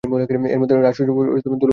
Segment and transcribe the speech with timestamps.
[0.03, 1.69] এর মধ্যে 'রাস-উৎসব' ও 'দোল-উৎসব' অন্যতম।